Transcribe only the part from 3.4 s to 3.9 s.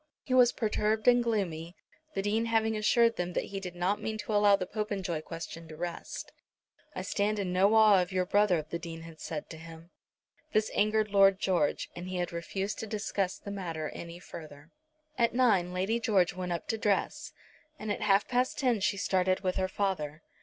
he did